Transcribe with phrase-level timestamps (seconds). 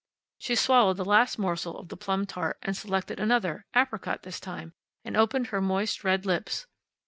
[0.39, 4.73] She swallowed the last morsel of the plum tart, and selected another apricot, this time,
[5.05, 6.65] and opened her moist red lips.